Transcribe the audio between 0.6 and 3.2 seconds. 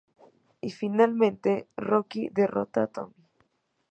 Y finalmente Rocky derrota a Tommy.